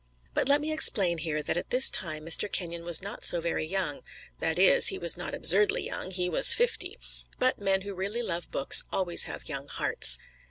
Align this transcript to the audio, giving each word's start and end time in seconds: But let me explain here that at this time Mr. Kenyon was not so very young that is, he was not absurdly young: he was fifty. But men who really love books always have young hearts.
But 0.33 0.49
let 0.49 0.61
me 0.61 0.73
explain 0.73 1.19
here 1.19 1.43
that 1.43 1.57
at 1.57 1.69
this 1.69 1.91
time 1.91 2.25
Mr. 2.25 2.51
Kenyon 2.51 2.83
was 2.83 3.03
not 3.03 3.23
so 3.23 3.39
very 3.39 3.67
young 3.67 4.01
that 4.39 4.57
is, 4.57 4.87
he 4.87 4.97
was 4.97 5.15
not 5.15 5.35
absurdly 5.35 5.85
young: 5.85 6.09
he 6.09 6.27
was 6.27 6.55
fifty. 6.55 6.97
But 7.37 7.59
men 7.59 7.81
who 7.81 7.93
really 7.93 8.23
love 8.23 8.49
books 8.49 8.83
always 8.91 9.25
have 9.25 9.47
young 9.47 9.67
hearts. 9.67 10.17